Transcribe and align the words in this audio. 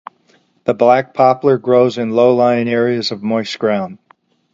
The 0.63 0.73
black 0.73 1.13
poplar 1.13 1.59
grows 1.59 1.99
in 1.99 2.09
low-lying 2.09 2.67
areas 2.67 3.11
of 3.11 3.21
moist 3.21 3.59
ground. 3.59 3.99